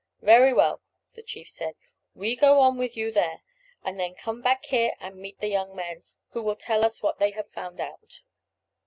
"Very 0.23 0.51
well," 0.51 0.81
the 1.13 1.21
chief 1.21 1.47
said. 1.47 1.75
"We 2.15 2.35
go 2.35 2.59
on 2.61 2.79
with 2.79 2.97
you 2.97 3.11
there, 3.11 3.43
and 3.83 3.99
then 3.99 4.15
come 4.15 4.41
back 4.41 4.65
here 4.65 4.95
and 4.99 5.17
meet 5.21 5.39
the 5.41 5.47
young 5.47 5.75
men, 5.75 6.01
who 6.31 6.41
will 6.41 6.55
tell 6.55 6.83
us 6.83 7.03
what 7.03 7.19
they 7.19 7.29
have 7.37 7.51
found 7.51 7.79
out." 7.79 8.21